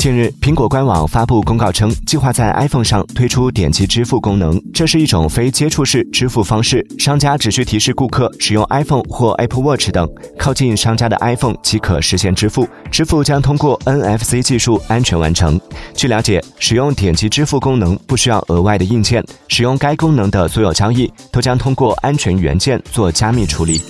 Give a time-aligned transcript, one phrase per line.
[0.00, 4.58] 近日，苹果官网发布公告称，计划在 iPhone 上推出点击支付功能。
[4.72, 10.08] 这是一种非接触式支付方式，商家只需提示顾客使用 iPhone 或 Apple Watch 等，
[10.38, 12.66] 靠近商家的 iPhone 即可实现支付。
[12.90, 15.60] 支付将通过 NFC 技术安全完成。
[15.92, 23.82] 据了解，使用点击支付功能不需要额外的硬件，使用该功能的所有交易都将通过安全元件做加密处理。